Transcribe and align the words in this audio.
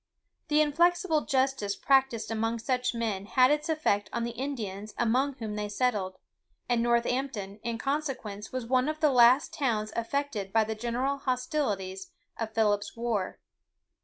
The 0.47 0.61
inflexible 0.61 1.25
justice 1.25 1.75
practised 1.75 2.31
among 2.31 2.57
such 2.57 2.95
men 2.95 3.27
had 3.27 3.51
its 3.51 3.69
effect 3.69 4.09
on 4.11 4.23
the 4.23 4.31
Indians 4.31 4.95
among 4.97 5.35
whom 5.35 5.55
they 5.55 5.69
settled; 5.69 6.17
and 6.67 6.81
Northampton, 6.81 7.59
in 7.61 7.77
consequence, 7.77 8.51
was 8.51 8.65
one 8.65 8.89
of 8.89 8.99
the 8.99 9.11
last 9.11 9.53
towns 9.53 9.93
affected 9.95 10.51
by 10.51 10.63
the 10.63 10.73
general 10.73 11.17
hostilities 11.19 12.09
of 12.39 12.51
Philip's 12.51 12.97
war. 12.97 13.37